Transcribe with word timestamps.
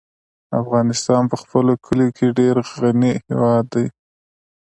افغانستان 0.61 1.23
په 1.31 1.35
خپلو 1.41 1.71
کلیو 1.85 2.35
ډېر 2.39 2.55
غني 2.79 3.13
هېواد 3.27 3.65
دی. 3.73 3.85